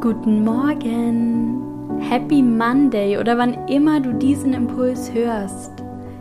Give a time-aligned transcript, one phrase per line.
[0.00, 5.72] Guten Morgen, Happy Monday oder wann immer du diesen Impuls hörst.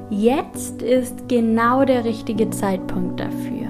[0.09, 3.67] Jetzt ist genau der richtige Zeitpunkt dafür.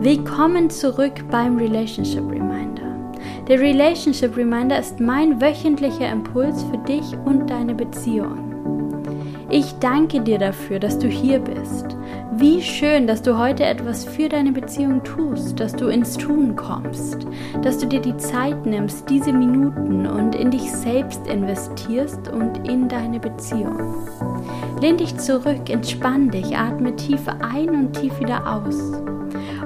[0.00, 3.12] Willkommen zurück beim Relationship Reminder.
[3.46, 9.04] Der Relationship Reminder ist mein wöchentlicher Impuls für dich und deine Beziehung.
[9.50, 11.95] Ich danke dir dafür, dass du hier bist.
[12.38, 17.26] Wie schön, dass du heute etwas für deine Beziehung tust, dass du ins Tun kommst,
[17.62, 22.90] dass du dir die Zeit nimmst, diese Minuten und in dich selbst investierst und in
[22.90, 24.06] deine Beziehung.
[24.82, 28.76] Lehn dich zurück, entspann dich, atme tief ein und tief wieder aus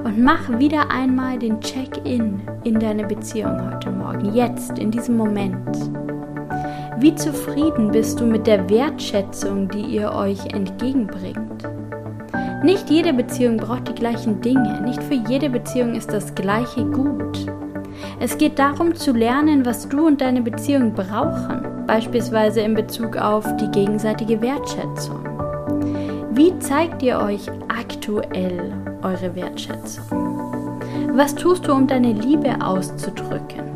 [0.05, 5.77] und mach wieder einmal den Check-in in deine Beziehung heute Morgen, jetzt, in diesem Moment.
[6.99, 11.70] Wie zufrieden bist du mit der Wertschätzung, die ihr euch entgegenbringt?
[12.63, 17.47] Nicht jede Beziehung braucht die gleichen Dinge, nicht für jede Beziehung ist das gleiche gut.
[18.19, 23.45] Es geht darum zu lernen, was du und deine Beziehung brauchen, beispielsweise in Bezug auf
[23.57, 25.25] die gegenseitige Wertschätzung.
[26.31, 30.05] Wie zeigt ihr euch aktuell eure Wertschätzung?
[31.13, 33.71] Was tust du, um deine Liebe auszudrücken?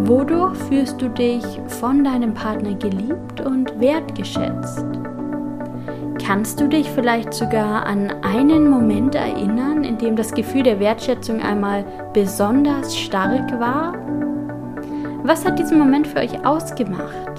[0.00, 1.44] Wodurch fühlst du dich
[1.80, 4.84] von deinem Partner geliebt und wertgeschätzt?
[6.26, 11.40] Kannst du dich vielleicht sogar an einen Moment erinnern, in dem das Gefühl der Wertschätzung
[11.40, 13.94] einmal besonders stark war?
[15.22, 17.30] Was hat diesen Moment für euch ausgemacht?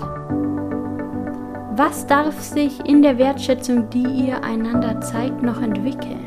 [1.76, 6.26] Was darf sich in der Wertschätzung, die ihr einander zeigt, noch entwickeln?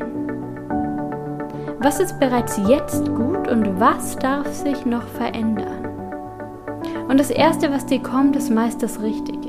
[1.79, 5.87] Was ist bereits jetzt gut und was darf sich noch verändern?
[7.09, 9.40] Und das Erste, was dir kommt, ist meist das Richtige.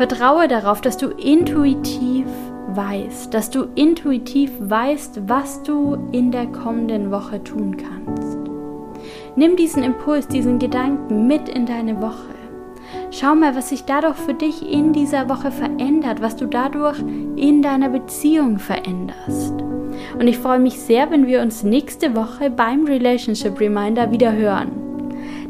[0.00, 2.24] Vertraue darauf, dass du intuitiv
[2.68, 8.38] weißt, dass du intuitiv weißt, was du in der kommenden Woche tun kannst.
[9.36, 12.34] Nimm diesen Impuls, diesen Gedanken mit in deine Woche.
[13.10, 16.98] Schau mal, was sich dadurch für dich in dieser Woche verändert, was du dadurch
[17.36, 19.52] in deiner Beziehung veränderst.
[20.18, 24.70] Und ich freue mich sehr, wenn wir uns nächste Woche beim Relationship Reminder wieder hören.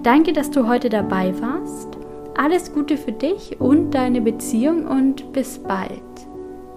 [0.03, 2.00] Danke, dass du heute dabei warst.
[2.43, 6.01] Alles Gute für dich und deine Beziehung und bis bald.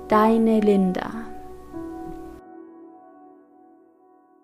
[0.09, 1.22] Deine Linda.